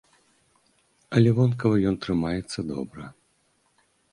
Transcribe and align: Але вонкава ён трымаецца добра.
Але 1.17 1.29
вонкава 1.39 1.77
ён 1.91 1.95
трымаецца 2.07 2.59
добра. 2.71 3.03